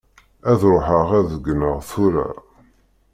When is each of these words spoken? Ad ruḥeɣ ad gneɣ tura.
Ad 0.51 0.61
ruḥeɣ 0.71 1.09
ad 1.19 1.29
gneɣ 1.45 1.77
tura. 1.89 2.27